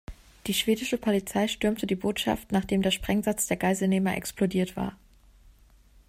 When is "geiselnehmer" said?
3.57-4.17